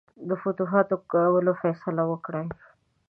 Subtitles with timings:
[0.27, 2.45] د فتوحاتو کولو فیصله وکړي.